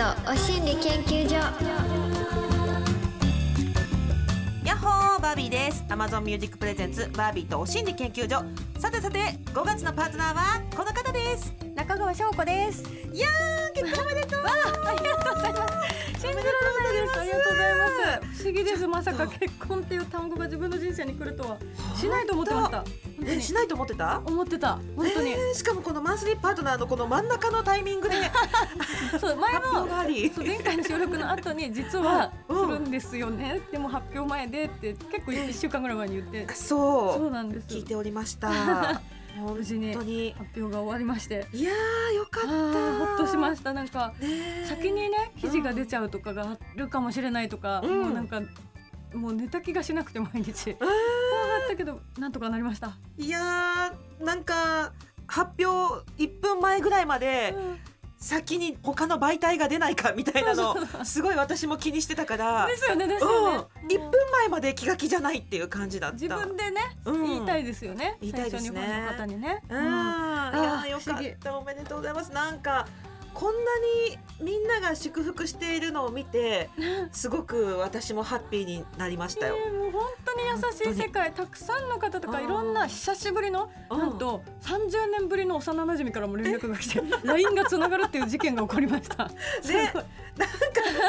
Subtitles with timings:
[0.00, 0.02] お
[0.34, 1.34] 心理研究所
[4.64, 8.42] ヤッホーバービーです Amazon Music Presents バービーとお心理研究所
[8.80, 9.18] さてさて
[9.52, 12.82] 5月のパートナーはこの方です中川翔子です。
[13.12, 16.20] いやー結婚おめでとうありがとうございます。
[16.20, 16.44] 信じられな
[16.90, 17.18] いです。
[17.18, 17.86] ありがとうございま
[18.24, 18.29] す。
[18.40, 18.86] 不思議です。
[18.86, 21.58] まさか結婚っていう単語が自分の人生に来るとは
[21.94, 22.84] しないと思ってました。
[23.26, 24.22] えしないと思ってた？
[24.24, 24.78] 思ってた。
[24.96, 25.30] 本当に。
[25.32, 28.14] えーしかもこのマンスリーパートナーのこの真ん中のタイミングで
[29.20, 33.60] そう前発表もがありそう前回の収録の後に実はすうんるんですよね。
[33.70, 36.54] でも発表前でって結構一週間ぐらい前に言って。
[36.54, 37.66] そうそうなんです。
[37.68, 39.00] 聞いておりました本
[39.36, 41.46] 無事に発表が終わりまして。
[41.52, 42.98] いやーよかあったー。
[42.98, 43.72] ほっとしました。
[43.72, 44.12] なんか。
[44.20, 48.02] ね先にね記事が出ちゃうとかがあるかもしれないとか、うん。
[48.02, 48.42] もうなんか
[49.14, 50.70] もう寝た気がしなくて毎日。
[50.70, 50.76] うん。
[50.76, 50.96] 怖か
[51.66, 54.92] ったけどなんとかなりました、いやーなんか
[55.26, 57.54] 発表1分前ぐらいまで
[58.20, 66.14] 先に他の媒体が出ないかみたいなのすごい私も気にしてたからですよねですうんよね、1もう分前まで気が気じゃないっていう感じだった。
[66.16, 67.24] 自分でね、うん。
[67.24, 68.18] 言いたいですよね。
[68.20, 68.80] 言いたいですね。
[69.26, 69.84] ね、うん、うん。
[69.84, 71.56] いやよかった。
[71.56, 72.30] おめでとうございます。
[72.32, 72.86] なんか
[73.34, 73.60] こんな
[74.08, 76.70] にみんなが祝福しているのを見て
[77.12, 83.98] すごく私もハッピーになりましたよ、えーもう本当に優しい世界たくさんの方とかうんいろんな久しぶりのうん。
[83.98, 89.28] なんと30年ぶりの幼馴染からも連絡が来て LINE がつながるっていう事件が起こりました。
[89.62, 90.04] すごいなんか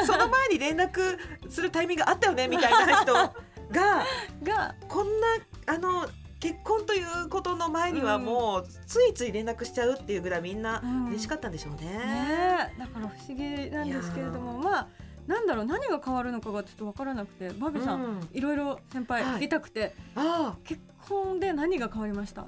[0.06, 1.16] その前に連絡
[1.48, 3.32] するタイミングあったよねみたいな人が
[4.42, 5.26] がこんな
[5.66, 6.06] あの
[6.42, 11.06] 結婚ということの前にはもうついつい連絡しちゃうっていうぐらいみんなうん。
[11.10, 11.86] 嬉しかったんでしょうね。
[11.86, 14.88] ねえだから不思議なんですけれどもまあ
[15.28, 18.28] なんだろう何が変わるのかがちょっと分からなくてバービーさん、うん。
[18.32, 19.36] いろいろ先輩はい。
[19.36, 20.58] 聞きたくて、ああ。
[20.64, 22.46] 結婚で何が変わりました？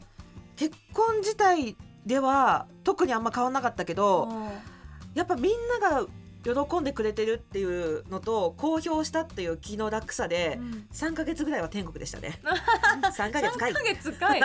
[0.56, 4.28] 結婚自体では特にあんま変わんなかったけど
[5.15, 6.04] やっぱみんなが
[6.44, 10.87] 喜んでくれてるっていうのと公表したっていう気の楽さでうん。
[10.93, 12.41] 3ヶ月ぐらいは天国でしたね。
[13.16, 13.72] 3ヶ月かい。
[13.72, 14.41] 3ヶ月かい。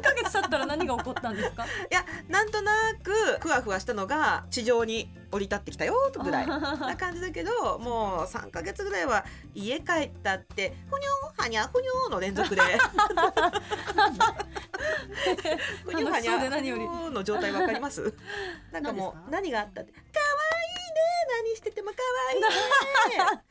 [0.00, 1.64] ヶ月経ったら何が起こったんですか？
[1.64, 2.72] いやなんとな
[3.02, 12.62] くふわふわしたのが地上に降り立ってきたよぐらいな感じだけどもう3ヶ月ぐらいは家帰ったってふにょはにゃふにょの連続で。
[15.84, 16.38] ふにょはにゃ
[17.10, 18.14] の状態わかります？
[18.72, 19.92] なんかもう何があったって
[21.84, 22.46] もかわいいね。
[22.48, 23.44] 幸せだね。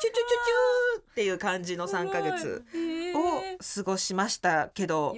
[0.00, 3.58] チュチュチュチュっていう感じの3ヶ月をえ。
[3.58, 5.14] 過ごしましたけど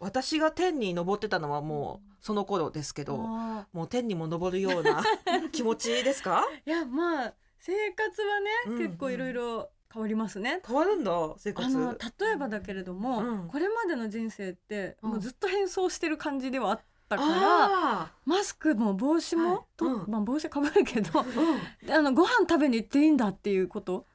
[0.00, 5.02] 私が天に昇ってたのはもうその頃ですけどあもう天にも昇るような
[5.52, 6.44] 気持ちですか？
[6.66, 10.60] ーいやまあ生活はね、うん結構いろいろ変わりますね。
[10.66, 11.66] 変わるんだ生活。
[11.66, 13.48] あの例えばだけれども、うん。
[13.48, 15.10] これまでの人生って、うん。
[15.12, 19.60] もうずっと変装してる感じではあったからあマスクも帽子も、はい。
[19.76, 20.04] とうん。
[20.10, 21.40] まあ、帽子かぶるけどー
[21.86, 21.92] うん。
[21.92, 24.06] あのご飯食べに行っていいんだっていうこと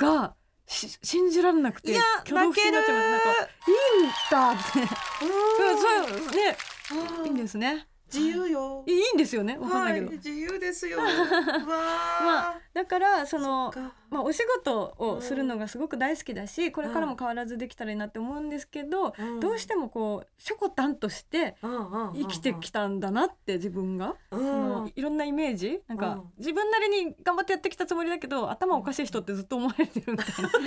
[0.00, 0.34] が
[0.66, 4.78] し信じられなくて挙動不審になっちゃいましたなんかいいんだって。
[4.80, 5.78] うん。
[6.14, 6.56] そうね。
[7.20, 8.84] うんいいんですね自由よ。
[8.86, 8.92] い。
[8.92, 9.58] いいんですよね。
[9.58, 10.98] わかんないけど、はい、自由ですよ。
[10.98, 13.72] わまあだからその
[14.10, 19.40] まあ、お仕事をするのがすごく大好きだしこれからも変わらずできたらいいなって思うんですけど、うん。
[19.40, 24.38] どうしてもこうしょこたんとして生きてきたんだなって自分が、うん。
[24.38, 25.80] そのいろんなイメージ？
[25.88, 26.32] なんか、うん。
[26.38, 30.34] 自分なりに頑張ってやってきたつもりだけど頭おかしい人ってずっと思われてるみたいな。
[30.34, 30.58] そういう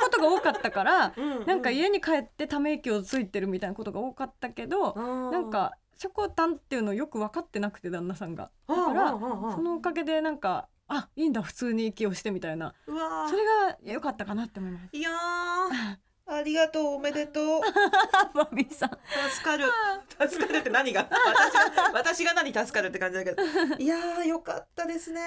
[0.00, 1.46] ことが多かったからうん。
[1.46, 5.30] なんか家に帰ってため息をついてるみたいなことが多かったけど、うん。
[5.30, 8.50] なんかしょこたんっていうのをよく分かってなくて旦那さんが。
[8.68, 12.72] うんだからそのおかげでなんかあいいんだ普通に息をしてみたいな。
[12.86, 14.96] うわそれが良かったかなって思います。
[14.96, 15.96] いやー
[16.30, 17.60] ありがとうおめでとう。
[18.32, 18.90] バービーさん。
[19.30, 19.64] 助かる。
[20.30, 21.08] 助かるって何が？
[21.10, 23.42] 私が私が何助かるって感じだけど。
[23.78, 25.20] いやーよかったですね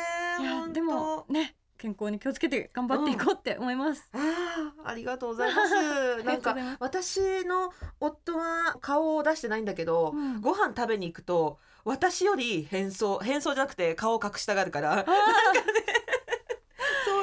[0.71, 4.07] でもね健康に気をつけて頑張っていこうって思います。
[4.13, 5.75] あーありがとうございます。
[5.75, 10.41] あ なんか私の夫は顔を出してないんだけど、うん。
[10.41, 15.13] ご飯食べに行くと私より変装変装じゃなくて顔を隠したがるからあそう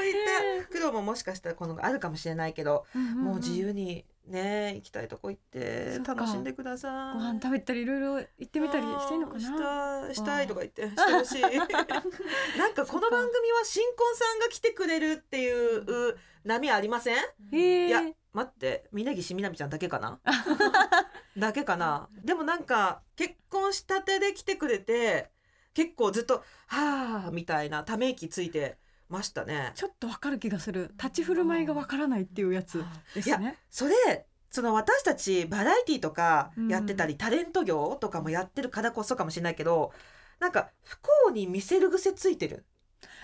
[0.09, 7.15] いへった苦労ももしかしたらこのあるかもしれないけど、ーもう自由にね行きたいとこ行って楽しんでください。
[7.15, 10.15] ご飯食べたりいろいろ行ってみたりしていいのかな？
[10.15, 11.43] したいとか言ってしてほしい。
[12.59, 17.17] なんかこの番組は新婚さんが来てくれるっていう波ありません？
[17.53, 17.87] え。
[17.89, 20.21] いやー、待って峯岸みなみちゃんだけかな？
[21.37, 22.09] だけかな？
[22.25, 25.31] でもなんか結婚したてで来てくれて
[25.75, 28.79] 結構ずっと「はあ」みたいなため息ついて
[29.09, 29.73] ましたね。
[29.75, 30.91] ちょっとわかる気がする。
[30.99, 32.85] 立ち振る舞いがわからないっていうやつ
[33.15, 33.57] ですいやね。
[33.71, 36.69] それその私たちバラエティとかうん。
[36.69, 39.93] やってたり、タレント業とかもやってるからこそかもしれないけど
[40.41, 42.65] なんか不幸に見せる癖ついてる、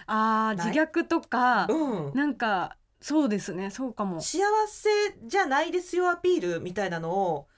[0.06, 3.70] あー自虐とかうん、なんかそうですね。
[3.70, 4.20] そうかも。
[4.20, 4.88] 幸せ
[5.26, 7.48] じゃないですよアピールみたいなのを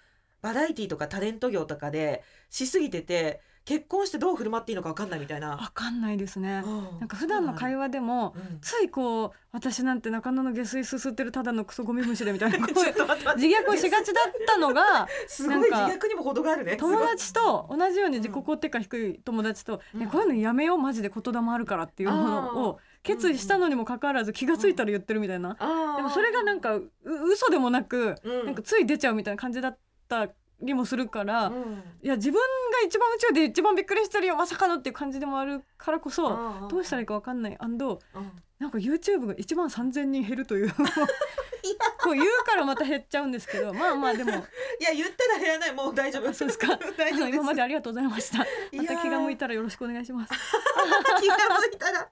[0.43, 5.57] バラエティとかタレント業とかでしすぎてて結婚してどう振る舞っていいのか分かんないみたいな。
[5.57, 6.63] わかんないですね。
[6.65, 7.01] うん。
[7.01, 8.61] なんか普段の会話でもうん。
[8.61, 16.77] ついこう私なんて中野の下水すすってるただのクソゴミ虫でみたいな 自虐をしがちだったのがすごい自虐にも程があるね。
[16.77, 20.01] 友達と同じように自己肯定感低い友達と、うん。
[20.01, 25.55] ね、こういうのやめようマジで言霊あるからっていうものを決意したのにもかかわらず気がついたら言ってるみたいな、
[25.97, 28.47] でもそれがなんかう嘘でもなく、うん。
[28.47, 29.79] なんかつい出ちゃうみたいな感じだっ
[30.09, 30.29] た
[30.61, 31.82] りもするから、うん。
[32.03, 36.29] いや自分が一番宇宙で一番びっくりしてるよまさかのっていう感じでもあるからこそ、
[36.62, 37.56] うんどうしたらいいかわかんない。
[37.58, 38.32] アンドうん。
[38.58, 44.31] なんか YouTube が1万3,000人減るというこう言うからまた減っちゃうんですけどまあまあでも。
[44.31, 45.73] いや言ったら減らない。
[45.75, 46.29] もう大丈夫。
[46.29, 46.79] あそうですか。
[46.97, 48.38] 大丈夫今までありがとうございました。
[48.38, 48.44] ま
[48.85, 50.32] た気が向いたらよろしくお願いします。
[51.20, 52.09] 気が向いたら。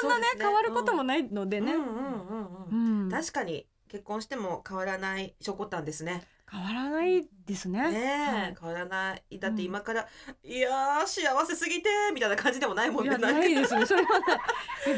[0.00, 0.28] そんなねね。
[0.38, 3.10] 変わることもないのでね、うんうんうんううんん。
[3.10, 6.26] 確かに結婚しても変わらないしょこたんですね。
[6.50, 7.90] 変わらないですね。
[7.90, 8.56] ねえ、はい。
[8.60, 9.38] 変わらない。
[9.38, 10.06] だって今から、
[10.44, 13.18] いやー幸せすぎてみたいな感じでもないもんね。
[13.18, 14.08] ないですねそれは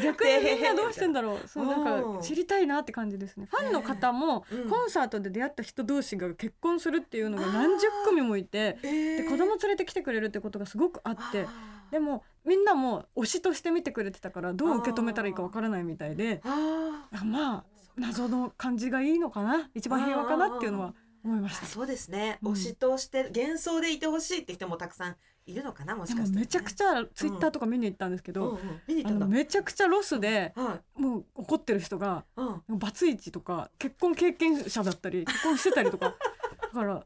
[0.03, 1.47] 逆にみんな どうしてんだろう。
[1.47, 2.17] そうなんうん。
[2.17, 3.47] か知りたいなって感じですね。
[3.49, 4.69] ファンの方もうん。
[4.69, 9.17] コンサートで出会った人同士が結婚するっていうのが何十組もいてえー。
[9.17, 11.47] で子供連れてきてくれるってことがすごくあって
[11.89, 16.41] でもみんなも推しとして見てくれてたからどう受け止めたらいいかわからないみたいで。
[16.45, 17.63] あまあ
[17.95, 19.69] 謎の感じがいいのかな。
[19.73, 20.93] 一番平和かなっていうのは
[21.23, 21.65] 思いました。
[21.65, 22.53] そうですね、うん。
[22.53, 28.59] 推しとして幻想でいてほしいって人もたくさんいるのかなもしかしたら、ね、めちゃくちゃツイッターとか見に行ったんですけど、
[29.27, 32.79] めちゃくちゃロスではいもう怒ってる人がうん。
[32.79, 36.15] バツイチとか結婚経験者だったり結婚してたりとか。
[36.61, 37.03] だから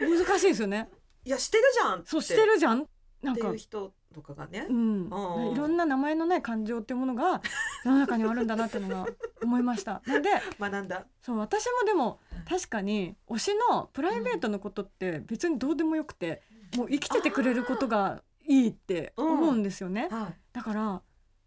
[0.00, 0.88] 難しいですよね。
[1.24, 2.86] いやしてるじゃんそうしてるじゃん。
[3.22, 4.66] なんってかいう人とかがね。
[4.70, 5.52] う、ん、うん。
[5.52, 7.42] いろんな名前のない感情っていうものが
[7.84, 9.10] 世の中にはあるんだなっていうのが
[9.42, 10.02] 思いました。
[10.06, 11.06] なんで 学んだ。
[11.20, 16.42] そう私もでも確かに推しのプライベートのことって別にどうでもよくて
[16.76, 20.08] もう生きててくれることがいいって思うんですよね。
[20.10, 21.02] はだから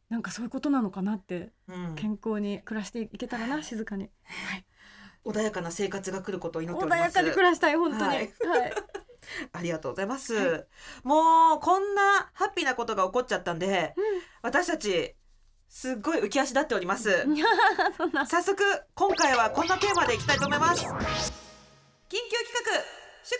[0.10, 4.10] なんかそういうことなのかなってい、うん、健康に暮らしていけたらな静かに。
[5.26, 7.00] 穏やかな生活が来ることを祈っております。
[7.00, 8.04] 穏やかに暮らしたい本当に。
[8.04, 8.26] ははい。
[8.26, 8.30] い、
[9.54, 10.64] ありがとうございます、は
[11.04, 13.94] もうこんなハッピーなことが起こっちゃったんで
[14.42, 15.16] 私たち
[15.70, 17.26] すっごい浮き足立っております。
[18.28, 18.64] 早速
[18.96, 20.84] 今回はこんなテーマでいきたいと思います。
[20.84, 22.84] 緊急企画
[23.24, 23.40] 祝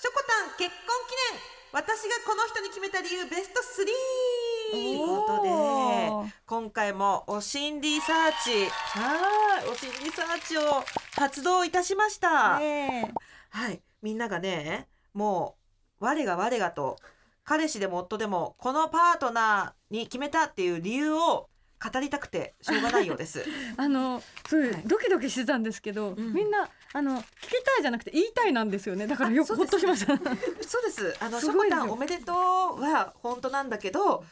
[0.00, 1.40] しょこたん結婚記念。
[1.72, 8.70] 私がこの人に決めた理由ベスト3ということで今回もお心理サーチ。
[8.70, 9.68] はい。
[9.68, 10.82] お心理サーチを
[11.14, 13.12] 発動いたしました、ね
[13.50, 13.82] はい。
[14.00, 15.56] みんながねも
[16.00, 16.96] う我が我がと
[17.44, 21.50] 彼氏でも夫でもこのパートナーに決めたっていう理由を
[21.82, 23.44] 語りたくてしょうがないようですえ
[23.76, 30.16] あのそうはいドキドキしてたんですけど、うんみんなあの聞きたいじゃなくて言いたいなんですよねだからよくほっとしました。
[30.66, 31.14] そうです。
[31.20, 34.24] あのしょこすごいたんおめでとうは本当なんだけど、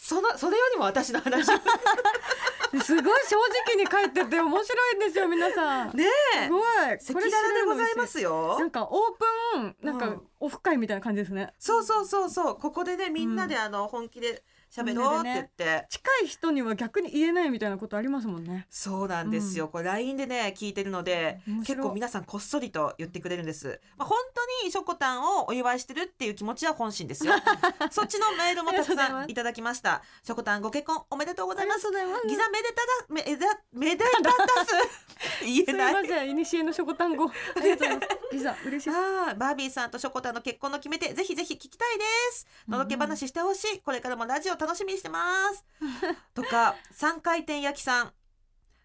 [0.00, 1.48] そのそれよりも私の話。
[1.48, 1.60] ね
[2.82, 3.36] すごい正
[3.66, 5.90] 直に書いてて面白いんですよ皆さん。
[5.90, 5.96] す
[6.36, 6.62] え、ごい。
[6.62, 8.64] 赤裸々でございますよな。
[8.64, 9.12] んかオー
[9.52, 11.52] プンなんかうんオフ会みたいな感じですね。
[11.58, 12.58] そうそうそうそう。
[12.58, 15.86] ここでねみんなであの本気で喋ろうって言って。
[15.90, 18.66] 近い人には逆に言えないみたいなことありますもんね。
[18.70, 19.68] そうなんですよ。
[19.68, 21.40] これ LINE でね聞いてるので。
[21.66, 23.80] 結構皆さんこっそりと言ってくれるんです。
[23.96, 27.32] まあ、本当にしょこたんをお祝いしてるっていう気持ちは本心ですよ。
[27.90, 30.02] そっちのメールもたくさんいただきました。
[30.22, 31.88] しょこたんご結婚おめでとうございます。
[32.26, 35.08] ギザめでただめでめでたたす
[35.44, 37.26] 言すいえないません、いにしえのショコ単語。
[37.26, 38.08] ありがとうございます。
[38.32, 38.90] ギザ嬉しい。
[38.94, 45.64] あーバービーさんとショコタンの結婚の決め手ぜひぜひ聞きたいですのどけ話してほしい、これからもラジオ楽しみにしてます。
[46.34, 48.12] とか三回転焼きさん。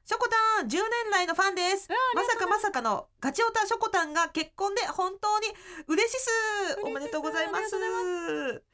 [0.06, 1.90] ショコタン10年来のファンです。
[2.14, 5.48] まさかまさかのガチオタショコタンが結婚で本当に
[5.88, 6.80] 嬉しす。
[6.84, 8.73] おめでとうございます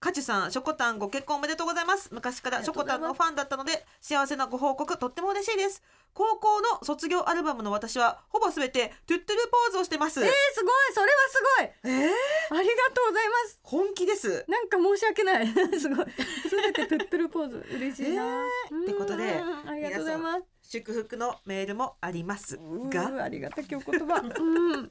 [0.00, 5.82] カチュさんショコタンご結婚おめでとうございます昔からショコタンのファンだったので幸せなご報告とっても嬉しいです
[6.14, 11.94] 高校の卒業アルバムの私はほぼすべてトゥットゥルポーズをしてますえー、すごい、それはすごい。
[11.94, 12.58] えー？
[12.58, 13.60] ありがとうございます。
[13.62, 15.46] 本気ですなんか申し訳ない。
[15.78, 16.06] すごい。
[16.48, 18.24] すべてトゥットゥルポーズ嬉しいな。
[18.72, 20.42] うんってことでありがとうございます。
[20.70, 24.20] 祝福のメールもありますうがんありがたきお言葉。
[24.20, 24.88] うん。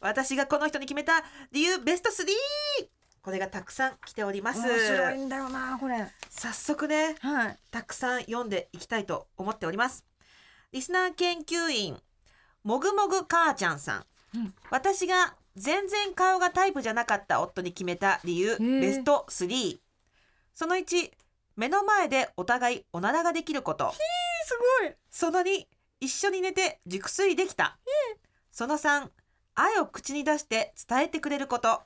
[0.00, 2.26] 私がこの人に決めた理由ベスト3
[3.22, 4.60] これがたくさん来ております。
[4.60, 6.06] 面白いんだよな、これ。
[6.30, 7.58] 早速ねはい。
[7.70, 10.04] たくさん読んでいきたいと思っております。
[10.72, 12.00] リスナー研究員
[12.64, 14.54] もぐもぐ母ちゃんさん、うん。
[14.70, 18.80] 私が全然顔がタイプじゃなかった夫に決めた理由ー。
[18.80, 19.78] ベスト3
[20.54, 21.10] その1
[21.56, 23.92] 目の前でお互いおならができること。
[23.92, 23.98] す
[24.80, 24.92] ごい。
[25.10, 25.66] その2
[26.00, 27.78] 一緒に寝て熟睡できた。
[28.50, 29.10] その3
[29.54, 31.82] 愛を口に出して伝えてくれること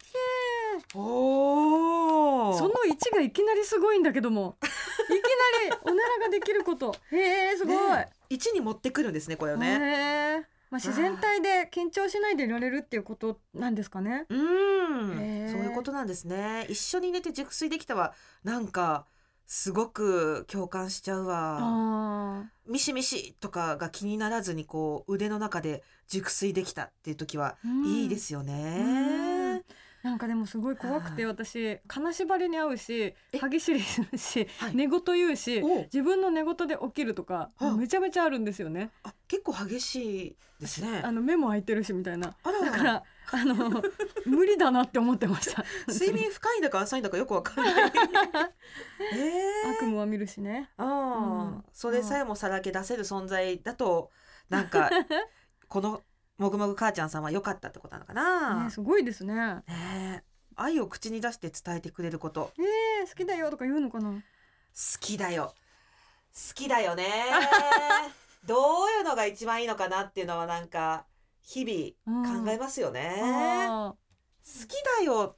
[0.95, 2.59] おー。
[2.59, 4.57] その1がいきなりすごいんだけども。
[4.63, 6.95] いきなりおならができること。
[7.13, 9.67] へえすごい、ね1に持ってくるんですねこれをね。
[9.67, 10.55] へえ。
[10.71, 14.27] まあ、自然体で緊張しないでいられるっていうことなんですかね。
[14.29, 15.49] うん。
[15.51, 16.67] そういうことなんですね。
[16.69, 18.13] 一緒に寝て熟睡できたは
[18.43, 19.07] なんか
[19.47, 21.59] すごく共感しちゃうわ。
[21.61, 28.47] あミシミシとかが気にならずにこう腕の中で熟睡できたっていう時はーいいですようん。
[28.47, 29.34] ね。
[30.05, 33.39] なんかでもすごい怖くては私金縛りに遭うしえ？
[33.39, 34.77] 歯ぎしりするし、はい。
[34.77, 37.73] 寝言言うしお自分の寝言で起きるとかはあ。
[37.75, 38.91] めちゃめちゃあるんですよね。
[39.03, 41.01] あ結構激しいですね。
[41.03, 42.35] あの目も開いてるしみたいな。
[42.43, 42.61] あら。
[42.61, 43.83] だからあの
[44.27, 45.65] 無理だなって思ってました。
[45.91, 47.75] 睡眠深いんだか浅いんだかよくわかんない。
[49.15, 50.69] えー、悪夢は見るしね。
[50.77, 51.55] あー。
[51.55, 51.65] うん。
[51.73, 54.11] それさえもさらけ出せる存在だと
[54.51, 54.91] なんか
[55.69, 56.03] この
[56.39, 58.65] もぐもぐ母ちゃんさんは良かったってことなのかな？
[58.65, 59.35] ねすごいですね。
[59.35, 59.63] ね。
[59.69, 60.23] え
[60.57, 62.53] 愛を口に出して伝えてくれること。
[62.59, 64.11] えー、好きだよとか言うのかな？
[64.11, 64.21] 好
[65.01, 65.55] きだよ。
[66.35, 67.05] 好きだよね。
[68.45, 71.07] どういうのが一番いいのかなっていうのはなんか
[71.41, 73.95] 日々考えますよね、あ
[74.45, 75.37] 好きだよ。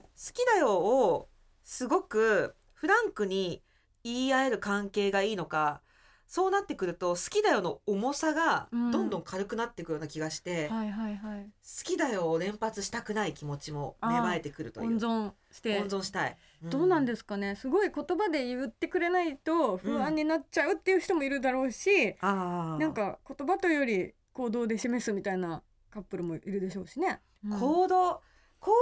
[0.00, 1.28] 好きだよを
[1.62, 3.62] すごくフランクに
[4.02, 5.82] 言い合える関係がいいのか
[6.28, 8.90] そうなってくると好きだよの重さがうん。
[8.90, 11.44] どんどん軽くなってくるような気がして、ーはいはいはい。
[11.44, 11.50] 好
[11.84, 14.88] きだよを連発したくない気持ちも芽生えてくるという。
[14.88, 15.78] 温存して。
[15.78, 17.56] 温存したい、どうなんですすかね。
[17.56, 22.78] すごい言葉で言ってくれないと不安になっちゃうっていう人もいるだろうし、あー。
[22.78, 27.20] なんか言葉というより行動で示すみたいなカップルもいるでしょうしね。
[27.44, 27.58] うん。
[27.58, 28.20] 行動。
[28.60, 28.76] 行動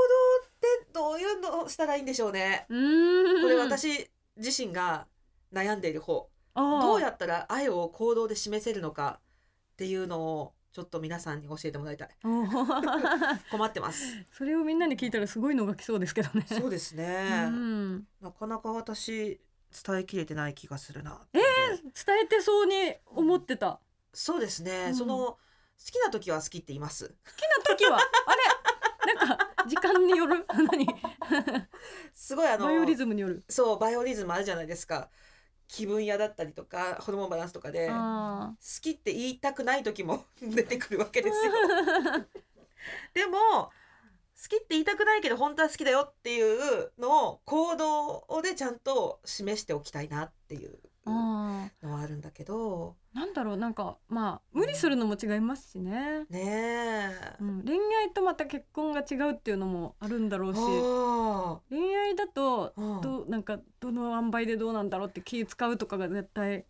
[0.47, 2.67] ってどういうのをしたらいいんでしょうね。
[2.69, 2.75] こ
[3.49, 5.07] れ私自身が
[5.53, 9.21] 悩んでいる方、どうやったら愛を行動で示せるのか
[9.75, 12.09] っていうのをちょっと皆さんに教えてもらいたい。
[13.51, 14.05] 困ってます。
[14.33, 16.47] それをみんなに聞いたらすごいのが来そうですけどね。
[16.49, 17.47] そうですうね。
[17.47, 19.41] ん、なかなか私
[19.85, 21.27] 伝えきれてない気がするな。
[21.33, 23.81] え伝えてそうに思ってた。
[24.13, 24.87] そうですね。
[24.89, 25.39] うんその好
[25.93, 27.09] きな時は好きって言います。
[27.09, 27.99] 好きな時は？
[27.99, 29.15] あれ？
[29.15, 30.47] なんか時間による？
[30.49, 30.87] 何？
[32.15, 33.45] すごいあのバイオリズムによる。
[33.49, 35.11] そうバイオリズムあるじゃないですか。
[35.69, 37.89] 気分屋だったりとかホルモンバランスとかで。
[37.91, 41.53] あ好きって言いたくない時も 出てくるわけですよ。
[43.15, 43.71] でも
[44.43, 50.79] 好きって言いたくないけど本当は好きだよっていうのを行動でちゃんと示しておきたいなっていう
[51.11, 56.27] のはあるんだけどーなんだろうなんかまあ無理するのも違いますしね。
[56.29, 57.37] ねえ。
[57.41, 66.65] うん、恋愛とまた結婚が違うっていうのもあるんだろうしあ恋愛だとあうんどうなんかどの塩梅でどうなんだろうって気使うとかが絶対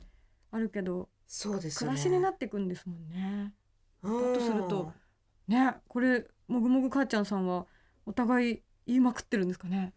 [0.50, 1.88] あるけどそうですね。
[1.88, 3.52] 暮らしになっていくんですもんね。
[4.02, 4.92] うんだとすると
[5.48, 7.66] ねこれもぐもぐ母ちゃんさんは
[8.04, 9.92] お互い言いまくってるんですかね。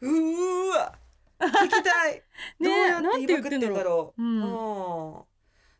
[0.00, 0.92] うーわ
[1.40, 2.22] 聞きたい。
[2.60, 4.22] どうねやって言いまくってんだろう。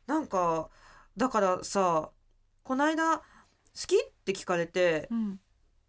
[0.07, 0.71] なんか
[1.17, 2.11] だからさ
[2.63, 3.23] この間好
[3.87, 5.41] きって聞かれてうん、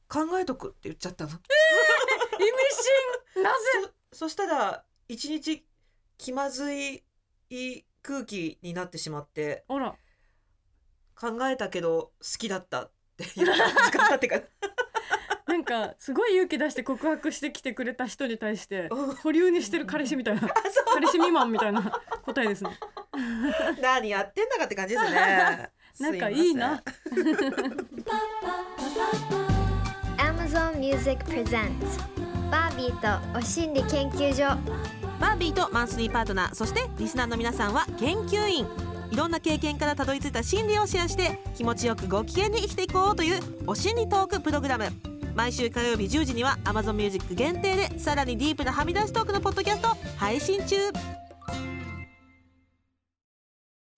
[0.10, 1.32] 考えとくって言っちゃったの。
[1.32, 1.40] 意味
[3.36, 3.52] 深な
[3.84, 3.92] ぜ？
[4.12, 5.66] そそしたら一日
[6.18, 7.04] 気まずい
[8.02, 9.66] 空気になってしまって
[11.16, 13.54] 考えたけど好きだったって言った
[13.86, 14.42] 時間経ってから。
[15.58, 20.42] なんかすごい勇気出して告白してきてくれた人に対してうん保留にしてる彼氏みたいな。
[20.94, 22.70] 彼氏未満みたいな答えですね。
[23.82, 25.72] 何やってんだかって感じですね。
[26.00, 26.84] なんかいいな。
[30.18, 31.72] Amazon Music Presents
[32.52, 34.44] バービーとお心理研究所。
[35.20, 38.68] バービーとマンスリーパートナーそしてリスナーの皆さんは研究員。
[39.10, 44.86] いろんな経験からたどり着いた心理をシェアして気持ちよくご機嫌に生きていこうというお心理トークプログラム
[45.38, 50.75] 毎週火曜日10時には Amazon Music 限定でさらにディープなはみ出しトークのポッドキャストを配信中。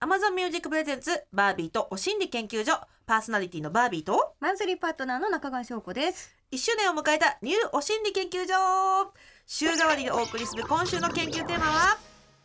[0.02, 2.78] Amazon Music プレゼンツバービーとお心理研究所。
[3.06, 6.36] パーソナリティのバービーとマンスリーパートナーの中川翔子です。
[6.52, 9.10] 1周年を迎えたニューお心理研究所。
[9.46, 11.96] 週替わりでお送りする今週の研究テーマは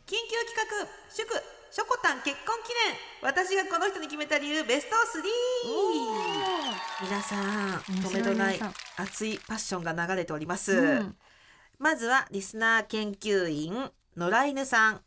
[0.07, 2.95] 緊急企画祝しょこたん結婚記念。
[3.21, 5.21] 私がこの人に決めた理由ベスト3
[7.03, 8.59] 皆さん面白い止めどない
[8.95, 11.17] 熱いパッションが流れております、うん。
[11.77, 15.01] まずはリスナー研究員野良犬さん。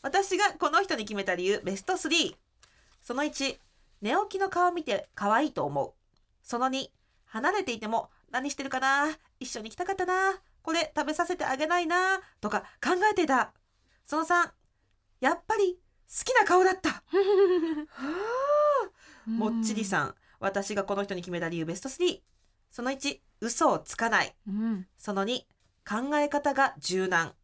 [0.00, 2.36] 私がこの人に決めた理由ベスト3
[3.02, 3.58] その1
[4.00, 5.92] 寝起きの顔を見て可愛いと思う。
[6.44, 6.86] その2
[7.24, 9.08] 離れていても何してるかな？
[9.40, 10.34] 一緒に来たかったな？
[10.62, 12.20] これ食べさせてあげないな？
[12.40, 13.52] とか考えてた。
[14.04, 14.50] その3
[15.20, 15.80] やっぱり好
[16.24, 16.90] きな顔だった。
[16.90, 17.02] は
[19.26, 19.30] あ。
[19.30, 22.20] もっちりさん私がこの人に決めた理由ベスト3
[22.70, 24.34] その1嘘をつかない。
[24.48, 24.86] うん。
[24.96, 25.40] その2
[25.88, 27.34] 考え方が柔軟。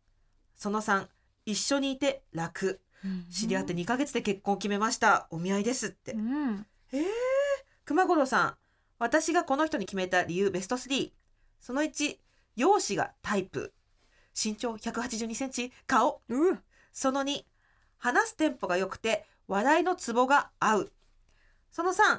[0.56, 1.08] その3
[1.46, 2.80] 一緒にいて楽。
[3.04, 3.26] うん。
[3.30, 5.26] 知り合って2ヶ月で結婚を決めました。
[5.30, 6.12] お見合いですって。
[6.12, 6.66] うん。
[6.92, 7.04] えー、
[7.84, 8.56] 熊五郎さん
[8.98, 11.10] 私がこの人に決めた理由ベスト3
[11.60, 12.18] その1
[12.56, 13.72] 容姿がタイプ。
[14.34, 15.72] 身長182センチ。
[15.86, 16.22] 顔。
[16.28, 16.58] う
[16.92, 17.44] その2
[18.02, 20.92] 話すテンポが良くて笑いのツボが合う。
[21.70, 22.18] その3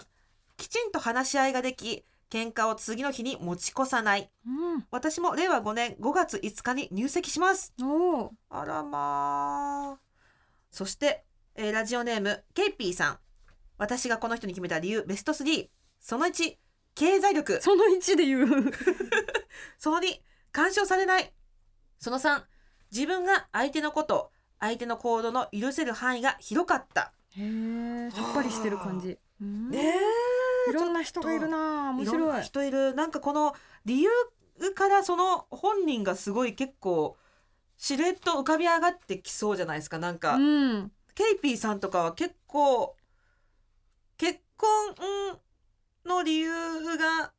[0.56, 4.32] きちんと話し合いができ喧嘩を次の日に持ち越さない。
[4.48, 4.86] うん。
[4.92, 7.74] 私も令和5年5月5日に入籍します。
[8.50, 10.00] あらまあ
[10.72, 11.26] そして、
[11.56, 13.20] えーラジオネームケイピーさん。
[13.78, 15.68] 私がこの人に決めた理由ベスト3
[16.00, 16.56] その1
[16.96, 17.62] 経済力。
[17.62, 18.48] その1で言う。
[19.78, 20.22] その2
[20.54, 21.34] 干渉されない。
[22.00, 22.42] その3
[22.90, 24.32] 自分が相手のこと
[24.64, 27.12] 相手の行動の許せる範囲が広かった。
[27.36, 29.18] へえさっぱりしてる感じ。
[29.42, 29.70] うん。
[29.70, 29.94] ね
[30.70, 32.44] いろんな人がいるな面白い。
[32.44, 32.94] 人いる。
[32.96, 33.54] なんかこの
[33.84, 34.10] 理由
[34.74, 37.18] からその本人がすごい結構
[37.78, 40.00] しれっと浮かび上がってきそうじゃないですか。
[40.00, 40.92] なんか、うん。
[41.14, 42.96] ケイピーさんとかは結構
[44.18, 44.96] 結婚
[46.06, 46.52] の理由
[46.98, 47.34] が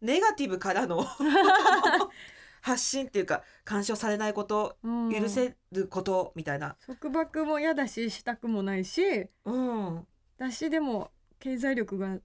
[0.00, 1.04] ネガティブからの
[2.62, 5.12] 発信っていうか干渉されないことうん。
[5.12, 10.06] 許せることみたいな、束縛も嫌だししたくもないしうん、
[10.38, 12.16] だしでも経済力が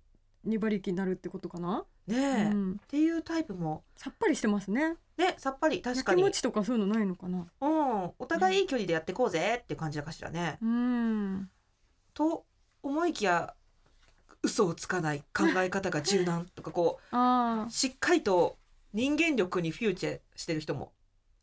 [0.47, 3.83] 2馬力になるってことかな、ねうん、ていうタイプも。
[3.97, 4.95] さっぱりしてますね。
[5.17, 7.47] ねさっぱり確かに、とかそういうのないのかな？
[7.59, 10.59] お互いいい距離でやってこうぜって感じかしらね。
[10.61, 11.49] うん。
[12.13, 12.45] と
[12.83, 13.55] 思いきや
[14.43, 18.55] 嘘をつかない考え方が柔軟とかこうしっかりと
[18.97, 20.91] 人間力にフューチャーしてる人も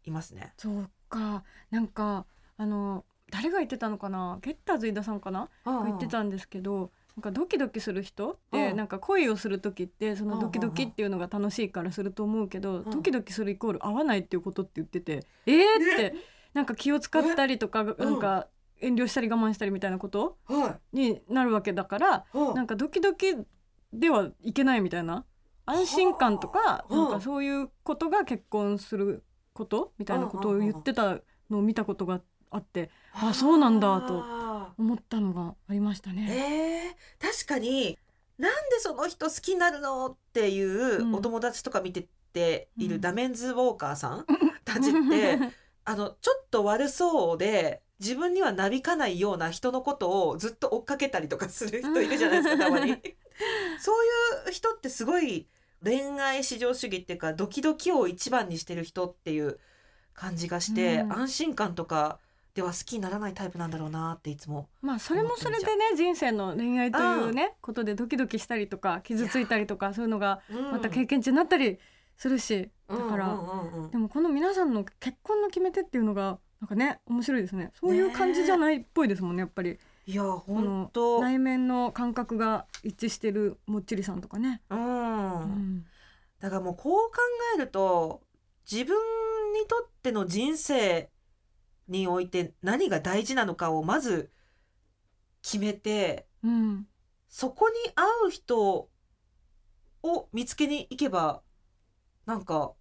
[0.04, 0.52] いますね。
[0.58, 1.44] そうか。
[1.70, 4.38] なんかあの誰が言ってたのかな？
[4.42, 5.48] ゲッターズ飯田さんかな？
[5.64, 8.76] が言ってたんですけどなんかドキドキする人ってうん。
[8.76, 12.84] なんか恋をする時ってそうんのドキドキっていうのが楽しいからすると思うけどん。
[12.90, 15.62] ドキドキするイコール合わないっていうことって言っててえー？
[15.94, 16.14] って
[16.54, 18.48] なんか気を使ったりとかなんか
[18.80, 20.38] 遠慮したり我慢したりみたいなこと？
[20.46, 22.24] はになるわけだから
[22.56, 23.36] なんかドキドキ
[23.92, 25.24] ではいけないみたいな
[25.66, 33.32] 安心感とかうんなんかそういうことが結婚することみたいなことを言ってたのを見たことがあってあ。
[33.34, 36.94] そうなんだとあ思ったのがありましたーね。
[37.20, 37.26] え。
[37.26, 37.98] ー、確かに
[38.38, 41.14] なんでその人好きになるのっていううん。
[41.14, 43.00] お友達とか見てているうん。
[43.00, 44.26] ダメンズウォーカーさん
[44.64, 45.38] たちって
[45.84, 52.92] あのちょっと悪そうで自分にはなびかないような人のことをずっと追っかけたりとかする人いるじゃないですかたまに。
[53.80, 54.04] そう
[54.46, 55.48] いう人ってすごい
[55.84, 59.58] 恋愛至上主義っていうかドキドキを一番にしてる人っていう
[60.14, 61.12] 感じがして、うん。
[61.12, 62.18] 安心感とか
[62.54, 64.68] では好きにならないタイプなんだろうなっていつも。
[64.80, 70.40] まあそれもそれでね人生の恋愛というねことでドキドキしたりとか傷ついたりとかそういうのが
[70.72, 71.78] また経験値になったり
[72.16, 73.26] するしだから
[73.90, 77.72] でもこの皆さんの結婚の決め手っていうのがなんかね面白いですね。
[77.74, 84.60] そういう感じじゃないっぽいですもんねやっぱりいやこ本の当、内面の感覚が一致してるもっちりさんとかね。
[84.70, 85.40] うん。
[85.42, 85.84] うん。
[86.40, 87.16] だからもうこう考
[87.56, 88.20] えると
[88.70, 88.94] 自分
[89.52, 91.08] にとっての人生
[91.88, 94.30] において何が大事なのかをまず
[95.42, 96.86] 決めてうん。
[97.28, 98.88] そこに合う人
[100.02, 101.42] を見つけに行けば
[102.26, 102.72] なんか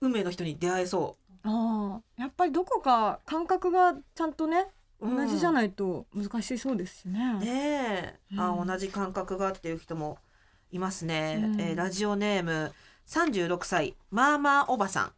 [0.00, 4.83] 運命の人に出会えそああやっぱりどこか感覚がちゃんとねう。
[5.04, 7.34] 同じじゃないと難しそうですしね。
[7.34, 8.66] ねえ、あうん。
[8.66, 10.18] 同じ感覚がっていう人も
[10.72, 11.60] いますね、うん。
[11.60, 12.72] えーラジオネーム
[13.06, 15.12] 36歳まあまあおばさん。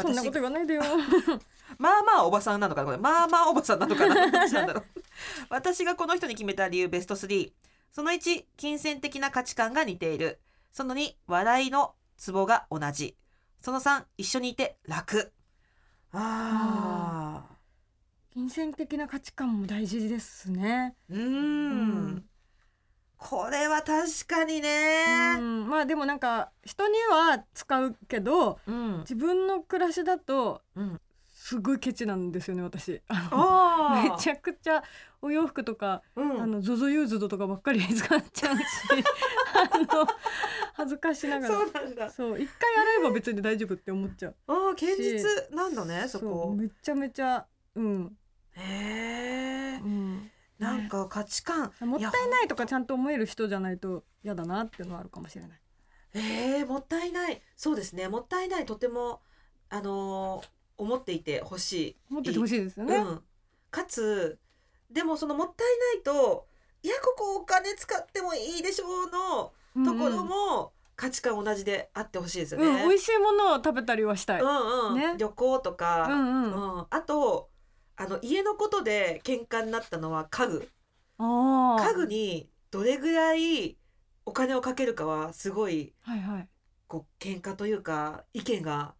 [0.00, 0.82] そんなこと言わないでよ。
[1.78, 2.86] まあまあおばさんなのかな？
[2.86, 4.30] これまあまあおばさんなのかな？
[4.30, 4.84] なんだろう？
[5.50, 7.52] 私がこの人に決めた理由ベスト3
[7.92, 10.40] その1金銭的な価値観が似ている。
[10.72, 13.14] その2笑いのツボが同じ。
[13.60, 15.32] その3一緒にいて楽。
[16.14, 17.44] あ
[18.32, 20.94] 金銭的な価値観も大事ですね。
[21.10, 21.28] ーうーん。
[21.28, 21.32] う
[22.16, 22.24] ん
[23.18, 28.98] これは確かにうねん、まあでもなんか人には使うけどうん。
[29.00, 31.00] 自分の暮らしだとうん。
[31.28, 33.02] すごいケチなんですよね私。
[33.08, 34.82] あのあめちゃくちゃ
[35.20, 36.42] お洋服とか、うん。
[36.42, 38.62] あの ZOZO ユーズドとかばっかり使っちゃうし
[39.70, 40.06] あの
[40.72, 41.54] 恥ずかしながら。
[41.54, 42.10] そうなんだ。
[42.10, 42.40] そう。
[42.40, 46.54] 一回洗えば別に大丈夫って思っちゃうああ堅実なんだねそこ。
[46.56, 46.60] う。
[46.60, 48.16] めちゃめちゃうん、
[48.54, 55.60] へえうん、なんか価値観もったいないとかちゃんと思える人じゃないと嫌だなっていうのはあるかもしれない。
[56.14, 57.40] えー、もったいない。
[57.56, 58.08] そうですね。
[58.08, 59.22] もったいないとても
[59.70, 61.96] あのー思っていてほしい。
[62.08, 63.22] 持っててほしいですよね、うん、
[63.70, 64.38] かつ
[64.90, 66.46] でもそのもったいないと
[66.82, 72.66] いやここお金使ってもいいでしょうのところも価値観同じであってほしいですよね。
[72.66, 74.40] うん、美味しいものを食べたりはしたい。
[74.40, 74.98] うんうん。
[74.98, 75.14] ね。
[75.16, 76.54] 旅行とうか、んうん。
[76.54, 76.86] あうん。
[76.90, 77.11] あと
[78.02, 80.68] あの家のことで喧嘩になったのは家具
[81.18, 81.76] あ。
[81.78, 83.76] 家具にどれぐらい
[84.26, 86.48] お金をかけるかはすごいはいはい。
[86.88, 88.94] こう喧嘩というか意見が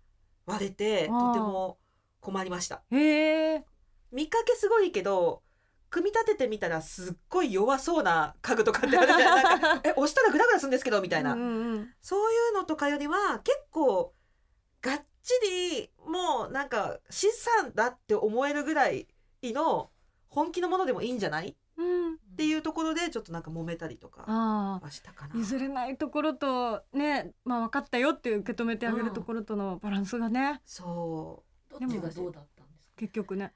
[0.46, 1.78] 割れてとても
[2.20, 2.82] 困りました。
[2.90, 5.42] 見かけすごいけど
[5.90, 14.14] 組み立ててみたらすっごい弱そうな家具とかってあるじゃんなんか え押したらグラグラするんですけどみたいな、うんうんうんそういうのとかよりは結構
[14.80, 15.30] がっち
[15.78, 19.06] りもうなんか資産だって思えるぐらい
[19.42, 19.90] の
[20.28, 21.48] 本気のものでもいいんじゃない？
[21.48, 22.18] っうん。
[22.36, 24.84] ていうところでちょっとなんか揉めたりとかああ。
[24.84, 25.36] はしたかな。
[25.36, 32.94] 譲れないところとね、まあ分かったよって受け止めてあげるところとのバランスがね、そうどっちがどうだったんですか？
[32.96, 33.52] 結局ね。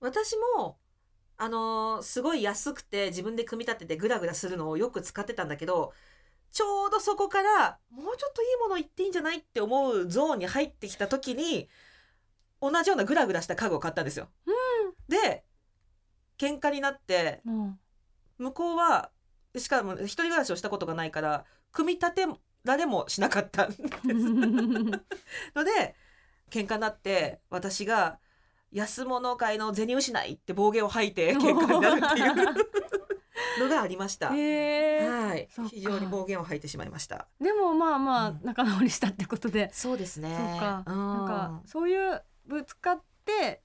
[0.00, 0.78] 私も
[1.38, 5.92] あのーすごい安くて自分で組み立ててグラグラするのをよく使ってたんだけど
[6.52, 11.68] ちょうどそこからもうちょっといいもの言っていいんじゃないって思うゾーンに入ってきた時に
[12.60, 14.28] 同じようなグラグラした家具を買ったんですよ。
[15.08, 15.44] で
[16.38, 17.78] 喧嘩になってうん。
[18.38, 19.10] 向こうは
[19.56, 22.26] しかも一人暮らしをしたことがないから組み立て
[22.64, 23.68] られもしなかった
[24.04, 25.94] ので
[26.50, 28.18] 喧嘩になって私が
[28.72, 32.34] 安物買いの銭失いって暴言を吐いて 喧嘩になるっていう
[33.60, 34.28] のがありました。
[34.28, 37.26] はい非常に暴言を吐いてしまいました。
[37.40, 40.82] でもまあまあうん仲直りしたってことで、そうですねそうか。
[40.86, 43.02] うんなんかそういうぶつかって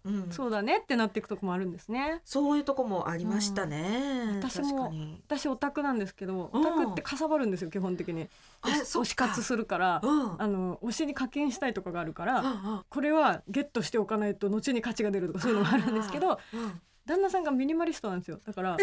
[0.03, 2.21] うん、そうだねってなっていくとこもあるんですね。
[2.25, 4.39] そういうとこもありましたね。
[4.41, 4.91] 私も。
[5.27, 8.27] 私オタクなんですけど、うんオタクってかさばるんですよ基本的に。
[8.63, 10.41] 推し活するから、うん。
[10.41, 12.43] あの推しに課金したいとかがあるかうら、
[12.89, 18.39] これはゲットしておかないと後に価値が出るとかそういうのもあるんですけど、うん旦那さんがミニマリストなんですよ。
[18.45, 18.77] だから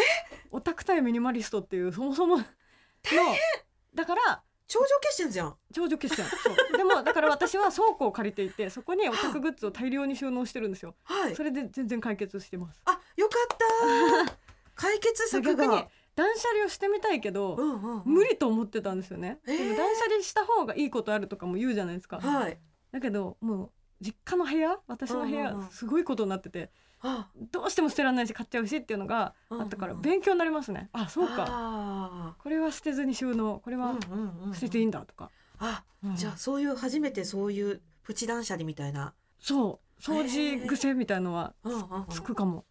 [0.50, 2.44] オタク対ミニマリストっていうそもそもの
[3.94, 5.56] だから頂上決戦じゃん。
[5.72, 11.42] 長女決戦そうでもだから私は倉庫を借りていてそこにオタクグッズを大量に収納してるんですよはいそ。
[11.42, 14.38] れで全然解決してますあ、よかった。
[14.74, 15.88] 解決策逆にが。
[16.14, 22.58] 断捨離をしてみたいけど、うんうんうん無理と思ってたんですよね、へーでも断捨離した方がいいことあるとかも言うじゃないですか、はい。
[22.90, 25.70] だけどもう実家の部屋私の部屋、うんうんうん。
[25.70, 30.88] すごいことになっててあ、どうしても捨てられないし買っちゃうしっていうのがあったからうんうん勉強になりますね。
[30.92, 31.46] あそうか。
[31.48, 36.16] あこれは捨てずに収納これーはうんうんうん捨てていいんだとか、あ、うん。
[36.16, 39.14] じゃあそういう初めてそういうプチ断捨離みたいな。
[39.38, 40.00] そう。
[40.00, 42.06] 掃除癖みたいのはうんうんうん。
[42.08, 42.64] つくかも、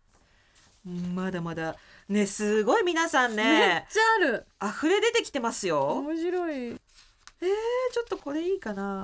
[1.13, 1.75] まだまだ
[2.09, 4.45] ねすごい皆さんめっねちゃある。
[4.61, 5.83] 溢れ出てきてますよ。
[5.99, 6.55] 面白い。
[6.55, 7.49] えー、
[7.93, 9.03] ちょっとこれいいかな。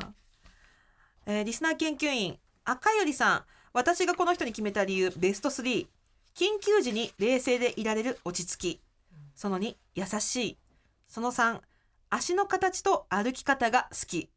[1.25, 3.43] えーリスナー研究員赤よりさん。
[3.73, 5.87] 私がこの人に決めた理由ベスト3
[6.35, 8.81] 緊急時に冷静でいられる落ち着き。
[9.35, 10.57] その2優しい。
[11.07, 11.61] その3
[12.09, 14.29] 足の形と歩き方が好き。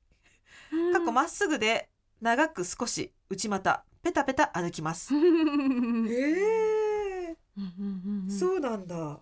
[0.92, 1.88] 過去まっすぐで
[2.20, 5.14] 長く少し内股ペタペタ歩きます。
[5.14, 8.30] うんうんえうんうん。
[8.30, 9.20] そうなんだ。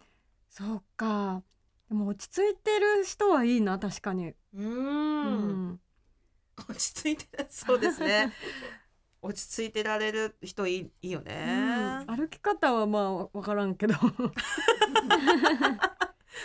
[0.51, 1.43] そうか。
[1.89, 4.63] でも落ち着いてる人はいいな確かに、ううん。
[4.63, 5.81] ん
[6.69, 8.33] 落ち着いてそうですね。
[9.23, 13.95] 落ち着いてられる人いいいいよね、歩き方はまあわわからんけど。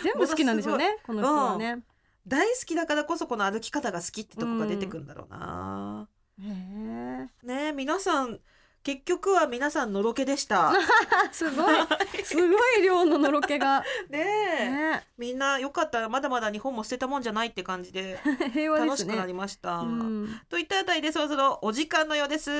[0.02, 1.82] 全部好きなんでしょうねこの人はね、
[2.26, 7.46] 大好きだからこそこの歩き方が好きってとこが出てくるんだろうな、へえ。
[7.46, 8.40] ねえ皆さん
[8.82, 10.72] 結局は皆さんのろけでした。
[11.32, 11.76] すごい。
[12.24, 13.84] すごい量ののろけが。
[14.08, 14.26] ね
[14.60, 14.70] え。
[14.70, 15.06] ね。
[15.18, 18.18] みんなよかったらまだまだ日本も捨てたもんじゃないって感じで
[18.78, 20.40] 楽しくなりました、うん。
[20.48, 22.50] といったあたりでそろそろお時間のようです。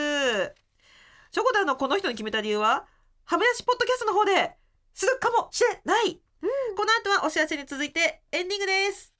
[1.33, 2.87] ショコタンのこの人に決めた理由は
[3.25, 4.57] はみ出しポッドキャストの方で
[4.93, 6.21] するかもしれない、
[6.77, 9.15] この後はお知らせに続いてエンディングです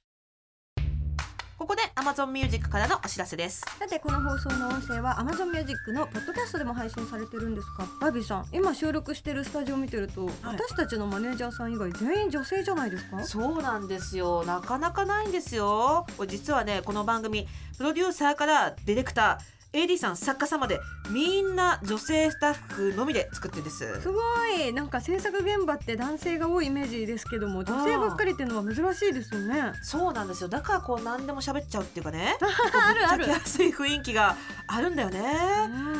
[1.61, 3.59] ここで Amazon Music からのお知らせです。
[3.59, 7.85] さてこの放送の音声は Amazon Music のポッドキャストでも配信されてるんですか？
[8.01, 13.23] バービーさん今収録してるスタジオ見てると、私たちのマネージャーさん以外全員女性じゃないですか？
[13.23, 14.43] そうなんですよ。
[14.43, 16.07] なかなかないんですよ。
[16.27, 17.47] 実はねこの番組
[17.77, 20.81] プロデューサーからディレクター AD さん作家さんまで
[21.11, 24.01] みんな女性スタッフのみで作ってるんです。
[24.01, 24.19] すご
[24.59, 24.73] い。
[24.73, 29.71] なんか制作現場って男性が多いイメージですけども女性ばっかりっていうのは珍しいですよね。
[29.81, 30.49] そうなんですよ。
[30.49, 32.37] だからこう何でも喋っちゃうっていうかね。
[32.85, 33.25] あるある。
[33.25, 34.35] ぶっちゃけやすい雰囲気が
[34.67, 35.21] あるんだよね。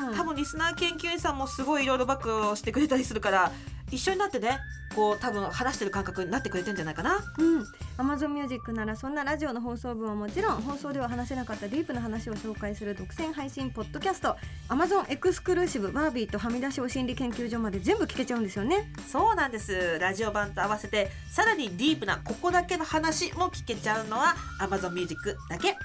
[0.10, 0.16] うん。
[0.16, 3.52] 多分リスナー研究員さんもすごいいろいろバックをしてくれたりするから
[3.92, 4.60] 一緒になってね
[4.96, 7.20] こう多分話してる感覚になってくれてんじゃないかな。
[7.38, 7.64] うん、
[7.98, 14.36] Amazon Music ならそんなラジオの放送分はもちろん放送では話せなかったディープな話を紹介する独占配信ポッドキャスト。
[14.68, 18.92] Amazon エクスクルーシブバービーとはみ出しお心理研究所まで全部聞けちゃうんですよね。
[19.08, 19.98] そうなんです。
[20.00, 25.78] ラジオ版と合わせてさらにディープなここだけの話も聞けちゃうのは Amazon Music だけ。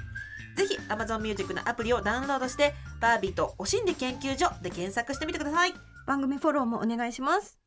[0.57, 5.75] ぜひ Amazon Music のアプリをダウンロードしてバービーとお心理研究所で検索してみてください。
[6.07, 7.65] 番組フォローもお願いします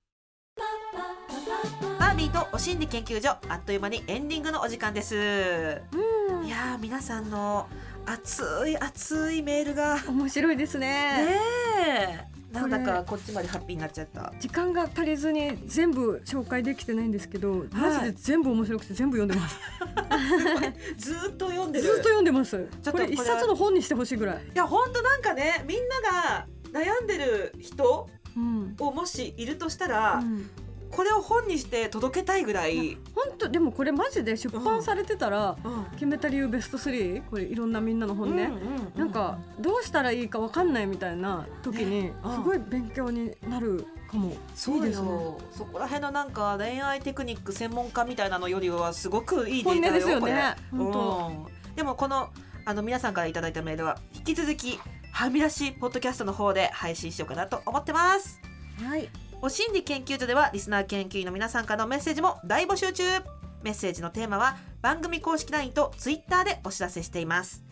[1.99, 5.15] バービーとお心理研究所あっという間にエンディングのお時間です。
[5.15, 6.45] うん。
[6.45, 7.67] いやー皆さんの
[8.06, 9.95] 熱い熱いメールが。
[9.95, 11.28] ね面白いですね。
[11.86, 12.39] え。
[12.52, 14.34] なんだかこっちまでハッピーになっちゃった。
[14.39, 19.60] 時間が足りずに全部紹介できてないんですけど、マジで全部面白くて全部読んでます。
[20.97, 21.86] ずーっと読んでる。
[21.86, 22.58] ずっと読んでます。
[22.58, 28.75] ちょっとこれ一冊の本にしてほしいぐらい、いやほんとなんかねみんなが悩んでる人うん。
[28.80, 30.49] をもしいるとしたら、うん
[30.91, 35.86] これを本にして届けたいぐらい、本当でもこれマジで出版されてたら、うん。
[35.91, 38.52] 決めた理由ベスト3これいろんなみんなの本ね、
[38.95, 45.10] なんかどうしたらいいかわかんないみたいな時にすごい勉強になるかも、そうですね。
[45.10, 50.56] よそこら辺のなんか恋愛テクニック専門家みたいなのよりはすごくいいデータですよね。
[50.71, 51.32] 本当。
[51.67, 51.75] うん。
[51.75, 52.30] でもこの
[52.65, 54.80] あの皆さんからいただいたメールは引き続き
[55.12, 58.39] はみ出しポッドキャストの方で配信しようかなと思ってます。
[58.84, 59.10] はい
[59.41, 63.04] お心理研究所ではリスナー研究員の皆さんからのメッセージも大募集中。
[63.63, 67.63] メッセージのテーマは番組公式 LINE と Twitter でお知らせしています。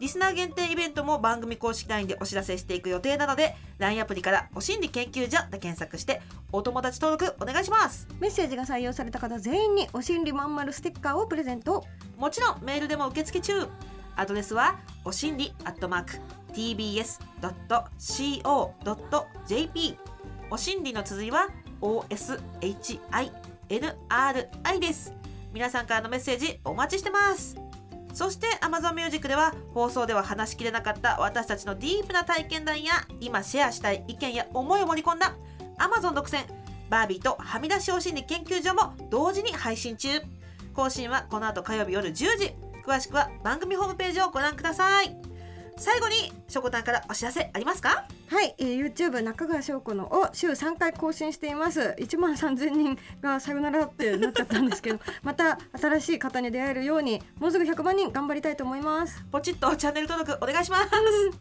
[0.00, 8.08] リスナー限定イベントも番組公式 LINE でお知らせしていく予定なので LINE アプリからお心理研究所で検索してお友達登録お願いします。
[8.18, 11.84] メッセージが採用された方全員にお心理まんまるステッカーをプレゼント。
[12.16, 13.68] もちろんメールでも受付中。
[14.16, 16.14] アドレスはおしんりアットマーク
[16.54, 17.30] tbs.co.jp
[20.50, 21.48] おしんりの綴りは
[21.80, 23.30] OSHINRI
[24.80, 25.14] です。
[25.52, 27.56] 皆さんからのメッセージお待ちしてます。
[28.12, 35.36] そして Amazon Music では放送では話しきれなかった私たちのディープな体験談や今シェアしたい意見や思いを盛り込んだ
[35.78, 36.44] Amazon 独占
[36.90, 40.08] バービーとはみ出しお心理研究所も同時に配信中。
[40.74, 42.54] 更新はこの後火曜日夜10時。
[42.84, 45.29] 詳しくは番組ホームページをご覧ください。
[45.76, 48.04] 最後にしょこたんからお知らせありますか？
[48.28, 51.96] はい、えー、YouTube 中川翔子のを週3回更新しています。
[51.98, 59.24] 1万3000人がさよならってなっちゃったんですけど また新しい方に出会えるようにもうすぐ100万人頑張りたいと思います。
[59.32, 60.90] ポチッとチャンネル登録お願いします。
[60.90, 61.32] というわ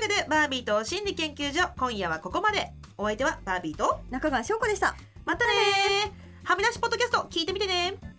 [0.00, 2.72] けでバービーと心理研究所今夜はここまで。
[2.98, 4.96] お相手はバービーと中川翔子でした。
[5.26, 5.52] またね
[6.44, 8.15] はみ出しポッドキャスト聞いてみてね